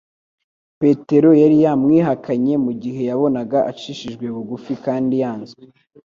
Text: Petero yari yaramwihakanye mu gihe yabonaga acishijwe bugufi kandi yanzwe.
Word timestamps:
Petero 0.79 1.29
yari 1.41 1.55
yaramwihakanye 1.63 2.53
mu 2.65 2.71
gihe 2.81 3.01
yabonaga 3.09 3.57
acishijwe 3.71 4.25
bugufi 4.35 4.73
kandi 4.85 5.13
yanzwe. 5.23 5.63